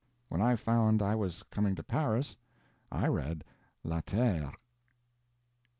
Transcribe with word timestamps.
When 0.29 0.41
I 0.41 0.55
found 0.55 1.03
I 1.03 1.13
was 1.13 1.43
coming 1.51 1.75
to 1.75 1.83
Paris, 1.83 2.35
I 2.91 3.07
read 3.07 3.43
'La 3.83 4.01
Terre'. 4.03 4.51